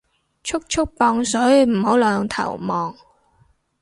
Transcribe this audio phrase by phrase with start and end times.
[0.43, 2.95] 速速磅水唔好兩頭望